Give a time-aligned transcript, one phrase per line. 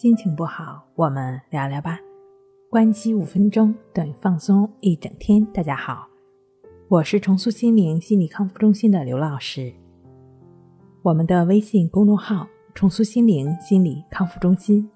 [0.00, 1.98] 心情不好，我们聊聊吧。
[2.70, 5.44] 关机五分钟等于放松一整天。
[5.46, 6.06] 大家好，
[6.86, 9.72] 我是重塑心灵心理康复中心的刘老师。
[11.02, 14.88] 我们的微信公众号“重塑心灵心理康复中心”。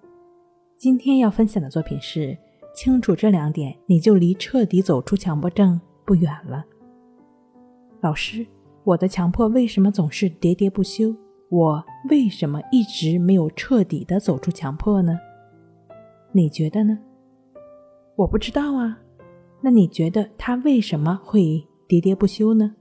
[0.79, 2.39] 今天要分享的作品是：
[2.73, 6.65] 清楚这两点，你就离彻底走出强迫症不远了。
[8.03, 8.47] 老师，
[8.85, 11.13] 我的强迫为什么总是喋喋不休？
[11.53, 15.19] 我为什么一直没有彻底的走出强迫呢？
[16.33, 16.99] 你觉得呢？
[18.17, 18.99] 我不知道啊。
[19.61, 21.41] 那你觉得他为什么会
[21.87, 22.75] 喋喋不休呢？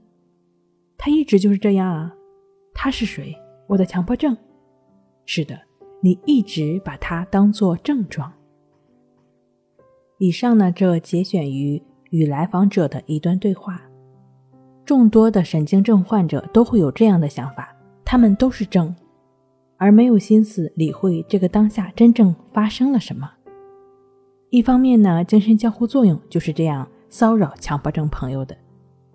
[0.96, 2.14] 他一直就是这样啊。
[2.72, 3.36] 他是谁？
[3.68, 4.34] 我的强迫症。
[5.26, 5.60] 是的，
[6.00, 8.32] 你一直把它当做症状。
[10.16, 13.82] 以上呢，这节选于与来访者的一段对话。
[14.86, 17.71] 众多的神经症患者都会有这样的想法。
[18.12, 18.94] 他们都是正，
[19.78, 23.32] 而没有心思理会这个当下真正发生了什么。
[24.50, 28.54] 一方面呢，精神交互作用就是这样骚扰强迫症朋友的，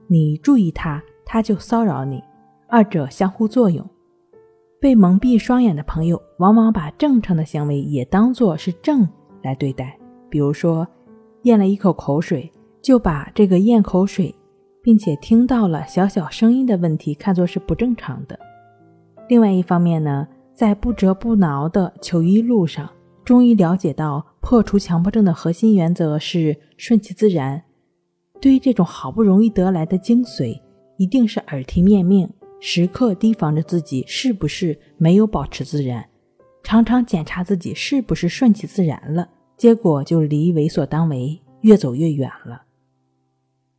[0.07, 2.23] 你注意他，他就骚扰你，
[2.67, 3.87] 二者相互作用。
[4.81, 9.07] 被蒙蔽双眼的朋友，往往把正常的行为也当作是正
[9.43, 9.95] 来对待，
[10.27, 10.87] 比如说
[11.43, 12.51] 咽了一口口水，
[12.81, 14.33] 就把这个咽口水
[14.81, 18.39] 并且听到了小小声音的问题看作是不正常的。
[19.27, 22.89] 另外一方面呢，在不折不挠的求医路上，
[23.25, 27.61] 终于了解到破除强迫症的核心原则是顺其自然。
[28.39, 30.61] 对于这种好不容易得来的精髓，
[30.97, 32.29] 一定是耳提面命，
[32.61, 36.07] 时刻提防着自己是不是没有保持自然，
[36.63, 42.61] 常常检查自己是不是顺其自然了，结果就离为所当为越走越远了。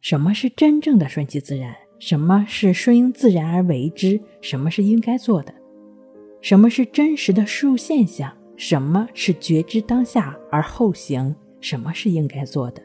[0.00, 1.74] 什么是真正的顺其自然？
[1.98, 4.20] 什么是顺应自然而为之？
[4.40, 5.52] 什么是应该做的？
[6.40, 8.32] 什么是真实的事物现象？
[8.56, 11.34] 什么是觉知当下而后行？
[11.60, 12.82] 什么是应该做的？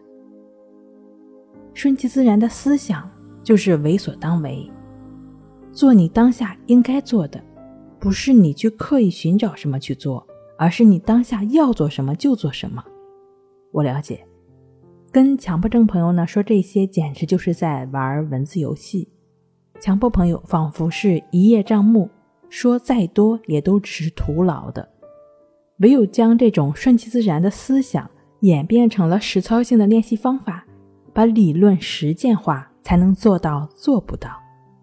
[1.74, 3.10] 顺其自然的思想
[3.44, 4.68] 就是为所当为，
[5.72, 7.44] 做你当下应该做的，
[8.00, 10.26] 不是你去刻意寻找什么去做，
[10.58, 12.84] 而是你当下要做什么就做什么。
[13.72, 14.26] 我了解。
[15.14, 19.08] 跟强迫症朋友呢说这些，简直就是在玩文字游戏。
[19.80, 22.10] 强迫朋友仿佛是一叶障目，
[22.50, 24.90] 说再多也都只是徒劳的。
[25.82, 28.10] 唯有将这种顺其自然的思想
[28.40, 30.66] 演变成了实操性的练习方法，
[31.14, 34.32] 把理论实践化，才能做到做不到。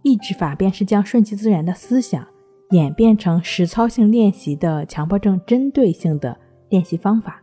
[0.02, 2.24] 抑制法便是将顺其自然的思想
[2.70, 6.38] 演变成实操性练习的强迫症针对性的
[6.68, 7.42] 练习方法。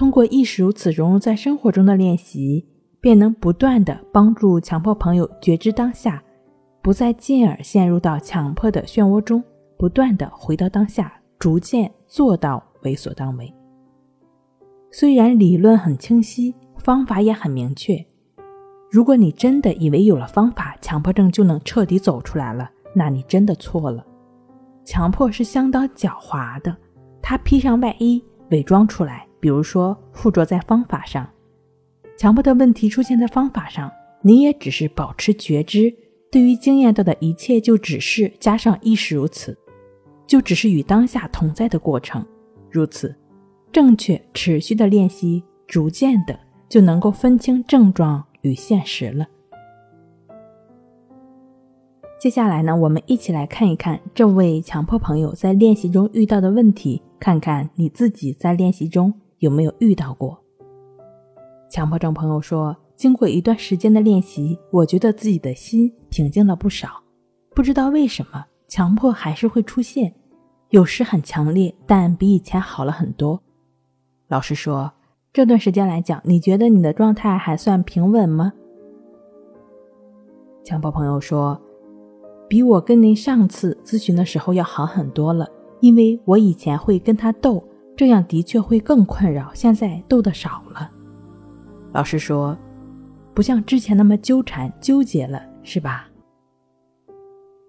[0.00, 2.66] 通过意识如此融入在生活中的练习，
[3.02, 6.22] 便能不断的帮助强迫朋友觉知当下，
[6.80, 9.44] 不再进而陷入到强迫的漩涡中，
[9.76, 13.52] 不断的回到当下，逐渐做到为所当为。
[14.90, 18.02] 虽然理论很清晰，方法也很明确，
[18.90, 24.02] 如果你真的以为有了方法，强迫症就能彻底走出来了，那你真的错了。
[24.82, 26.74] 强迫是相当狡猾的，
[27.20, 29.26] 它披上外衣，伪装出来。
[29.40, 31.28] 比如说，附着在方法上，
[32.16, 33.90] 强迫的问题出现在方法上，
[34.22, 35.92] 你也只是保持觉知，
[36.30, 39.56] 对于经验到的一切就只是加上亦是如此，
[40.26, 42.24] 就只是与当下同在的过程。
[42.70, 43.16] 如此，
[43.72, 49.26] 正确持续的练习，逐渐的就能够分清症状与现实了。
[52.20, 59.14] 接下来呢，我们一起来看一看这位强迫朋友在练习中遇到的问题，看看你自己在练习中。
[59.40, 60.38] 有没有遇到过？
[61.70, 67.02] 强迫症朋友说，经过一段时间的练习，我觉得自己的心平静了不少。
[67.54, 70.14] 不知道为什么，强迫还是会出现，
[70.68, 73.40] 有时很强烈，但比以前好了很多。
[74.28, 74.92] 老师说，
[75.32, 78.52] 这段时间来讲，你觉得你的状态还算平稳吗？
[80.62, 81.58] 强迫朋友说，
[82.46, 85.48] 比我跟您上次咨询的时候要好很多了，
[85.80, 87.64] 因为我以前会跟他斗。
[88.00, 90.90] 这样的确会更困扰，现在斗得少了。
[91.92, 92.56] 老师说，
[93.34, 96.08] 不像之前那么纠缠纠结了，是吧？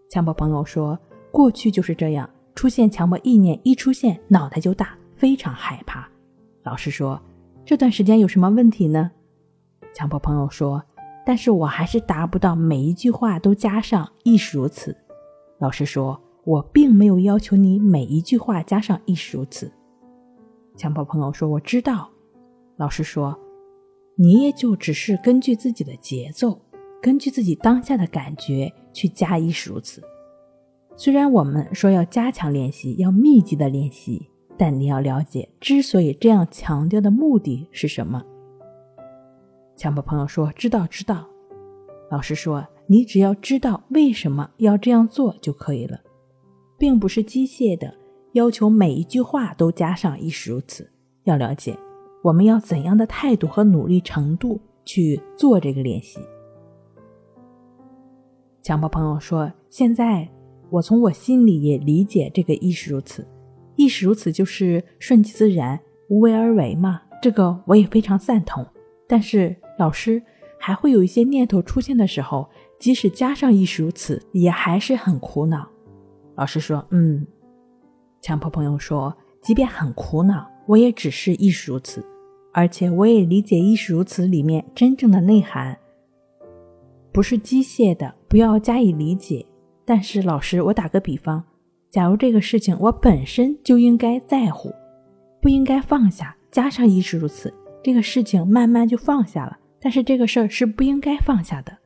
[0.10, 0.98] 强迫朋友说，
[1.34, 6.08] 过去就是这样，出现强迫意念一出现，脑袋就大，非常害怕。
[6.64, 7.22] 老师说，
[7.66, 9.12] 这段时间有什么问题呢？
[9.94, 10.82] 强迫朋友说，
[11.26, 14.96] 但是我还是达不到每一句话都加上亦是如此。
[15.60, 19.70] 老师说，我并没有要求你每一句话加上亦是如此。
[20.82, 22.10] 强迫朋友说：“我知道。”
[22.76, 23.38] 老师说
[24.18, 26.60] ：“你也就只是根据自己的节奏，
[27.00, 30.02] 根据自己当下的感觉去加亦是如此。
[30.96, 38.24] 虽然我们说要加强练习，要密集的练习，但你要了解，之所以这样强调的目的是什么。
[39.76, 41.28] 强迫朋友说：“知道，知道。”
[42.10, 46.00] 老师说：“你只要知道为什么要这样做就可以了，
[46.80, 47.94] 并不是机械的
[48.34, 50.90] 要求每一句话都加上‘亦是如此’。
[51.26, 51.78] 要了解，
[52.24, 56.20] 我们要怎样的态度和努力程度去做这个练习。”
[58.64, 60.28] 强迫朋友说：“现在
[60.70, 63.28] 我从我心里也理解这个‘亦是如此’。”
[63.76, 65.80] 亦是如此，就是顺其自然、
[66.10, 67.02] 无为而为嘛。
[67.22, 68.64] 这个我也非常赞同。
[69.08, 70.22] 但是老师
[70.60, 75.68] 还会有一些念头出现的时候，即使加上亦是如此，也还是很苦恼。
[76.36, 77.26] 老师说：“嗯。”
[78.22, 82.06] 强迫朋友说：“即便很苦恼，我也只是亦是如此，
[82.54, 85.78] 而且我也理解亦是如此里面真正的内涵，
[87.12, 89.46] 不是机械的，不要加以理解。
[89.84, 91.44] 但是老师，我打个比方。”
[91.90, 94.72] 假如这个事情我本身就应该在乎，
[95.42, 97.54] 不应该放下，加上亦是如此，
[97.84, 99.58] 这个事情慢慢就放下了。
[99.82, 101.78] 但是这个事儿是不应该放下的。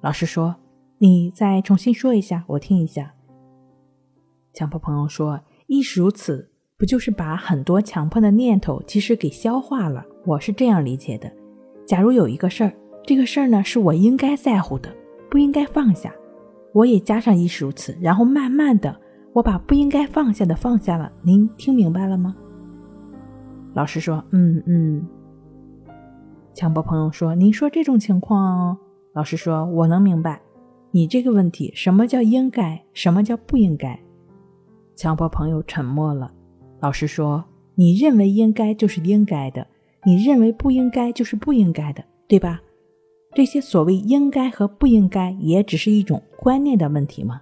[0.00, 0.56] 老师说
[0.98, 3.14] ：“你再重新说一下，我听一下。”
[4.52, 5.40] 强迫朋友说
[5.72, 10.04] ：“亦是如此，不就是把很多强迫的念头其实给消化了？
[10.26, 11.30] 我是这样理解的。
[11.86, 12.72] 假如有一个事儿，
[13.06, 14.92] 这个事儿呢是我应该在乎的，
[15.30, 16.12] 不应该放下，
[16.72, 19.00] 我也加上亦是如此，然后慢慢的。”
[19.32, 22.34] 我把不应该放下的放下了，您听明白了吗？
[23.72, 25.06] 老师说：“嗯嗯。”
[26.52, 28.76] 强迫朋友说：“您说这种情况，
[29.12, 30.42] 老师说我能明白。
[30.90, 33.96] 你这个问题，什么叫应该，什么叫不应该？”
[35.00, 36.30] 强迫朋友沉默了。
[36.78, 37.42] 老师说
[37.74, 39.66] ：“你认为应该就是应该的，
[40.04, 42.60] 你认为不应该就是不应该的，对吧？
[43.32, 47.40] 这些所谓应该和不应该，也只是一种观念的问题吗？”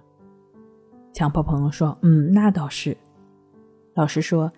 [1.11, 2.95] 强迫朋友说：“嗯，那倒是。”
[3.93, 4.49] 老师说：“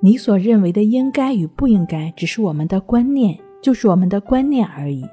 [0.00, 5.08] 你所认为的应该与不应该，只是我们的观念，就是我们的观念而已，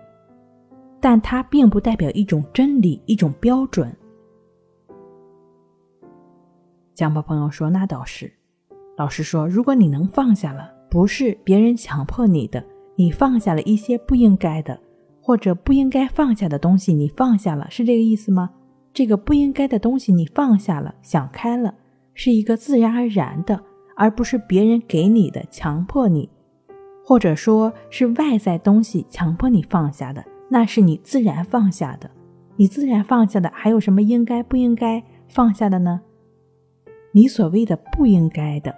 [0.99, 3.89] 但它并不代表一种真理、一种标准。”
[6.97, 8.33] 强迫朋友说：“那倒是。”
[8.97, 12.65] 老师说：“如果你能放下了，不是别人强迫你的，
[12.95, 14.79] 你放下了一些不应该的，
[15.21, 18.49] 或者不应该放下的东西，你放下了，是这个意思吗？”
[18.95, 21.75] 这个不应该的东西，你放下了，想开了，
[22.15, 23.61] 是一个自然而然的，
[23.95, 26.27] 而不是别人给你的，强迫你，
[27.05, 32.09] 或者说是外在东西强迫你放下的，那是你自然放下的。
[32.55, 36.01] 你自然放下的，还有什么应该不应该放下的呢？
[37.11, 38.75] 你所谓的不应该的，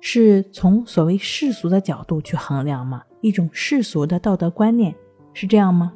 [0.00, 3.04] 是从所谓世俗的角度去衡量吗？
[3.20, 4.94] 一种世俗的道德观念
[5.32, 5.92] 是这样吗？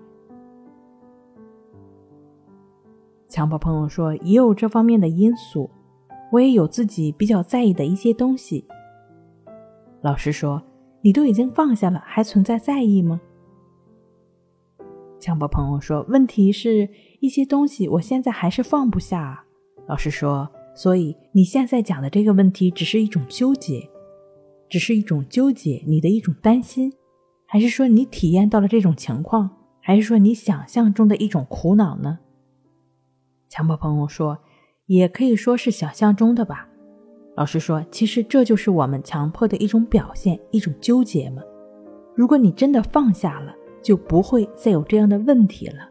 [3.28, 5.70] 强迫朋友说：“也有这方面的因素，
[6.30, 8.66] 我也有自己比较在意的一些东西。”
[10.02, 10.62] 老师说
[11.00, 13.20] ：“你都已经放下了，还存在在意吗？”
[15.18, 16.88] 强迫朋友说：“问题是
[17.20, 19.44] 一些东西，我现在还是放不下。”
[19.88, 23.88] 老师说：“所以你现在讲的这个问题，只是一种纠结，
[24.68, 26.92] 只是一种纠结，你的一种担心，
[27.46, 32.20] 还是说你体验到了这种情况，还是说你想象中的一种苦恼呢？”
[33.50, 34.38] 强迫朋友说
[34.86, 36.68] ：“也可以说是想象中的吧。”
[37.36, 41.42] 老师说：“其实这就是我们强迫的一种表现，一种纠结嘛。
[42.14, 45.90] 如果你真的放下了，就不会再有这样的问题了。”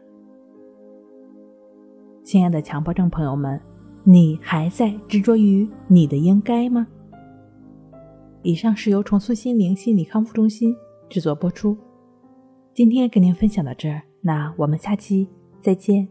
[2.24, 3.60] 亲爱的强迫症朋友们，
[4.04, 6.86] 你还在执着于你的应该吗？
[8.42, 10.74] 以上是由重塑心灵心理康复中心
[11.08, 11.76] 制作播出。
[12.74, 15.28] 今天跟您分享到这儿，那我们下期
[15.60, 16.08] 再见。